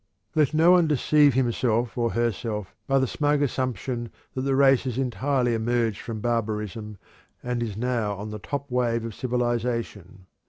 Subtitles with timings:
[0.33, 4.97] Let no one deceive himself or herself by the smug assumption that the race has
[4.97, 6.97] entirely emerged from barbarism
[7.43, 10.25] and is now on the top wave of civilization.